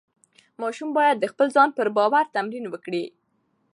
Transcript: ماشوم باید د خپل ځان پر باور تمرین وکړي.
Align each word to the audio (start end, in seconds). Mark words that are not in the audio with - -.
ماشوم 0.61 0.89
باید 0.97 1.15
د 1.19 1.25
خپل 1.31 1.47
ځان 1.55 1.69
پر 1.77 1.87
باور 1.97 2.25
تمرین 2.35 2.65
وکړي. 2.69 3.03